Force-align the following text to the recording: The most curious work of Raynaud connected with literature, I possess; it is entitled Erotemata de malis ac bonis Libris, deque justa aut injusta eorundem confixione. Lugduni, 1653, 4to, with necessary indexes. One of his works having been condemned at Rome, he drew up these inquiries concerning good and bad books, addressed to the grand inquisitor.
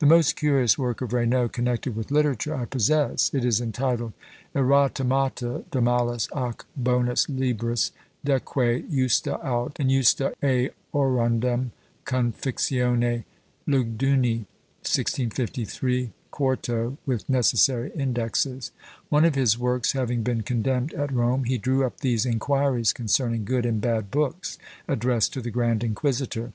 The 0.00 0.04
most 0.06 0.36
curious 0.36 0.76
work 0.76 1.00
of 1.00 1.14
Raynaud 1.14 1.52
connected 1.52 1.96
with 1.96 2.10
literature, 2.10 2.54
I 2.54 2.66
possess; 2.66 3.32
it 3.32 3.42
is 3.42 3.58
entitled 3.58 4.12
Erotemata 4.54 5.64
de 5.70 5.80
malis 5.80 6.28
ac 6.36 6.66
bonis 6.78 7.26
Libris, 7.30 7.90
deque 8.22 8.86
justa 8.90 9.40
aut 9.42 9.72
injusta 9.80 10.34
eorundem 10.92 11.70
confixione. 12.04 13.24
Lugduni, 13.66 14.44
1653, 14.84 16.12
4to, 16.34 16.98
with 17.06 17.26
necessary 17.30 17.90
indexes. 17.94 18.72
One 19.08 19.24
of 19.24 19.34
his 19.36 19.58
works 19.58 19.92
having 19.92 20.22
been 20.22 20.42
condemned 20.42 20.92
at 20.92 21.10
Rome, 21.14 21.44
he 21.44 21.56
drew 21.56 21.86
up 21.86 22.00
these 22.00 22.26
inquiries 22.26 22.92
concerning 22.92 23.46
good 23.46 23.64
and 23.64 23.80
bad 23.80 24.10
books, 24.10 24.58
addressed 24.86 25.32
to 25.32 25.40
the 25.40 25.50
grand 25.50 25.82
inquisitor. 25.82 26.52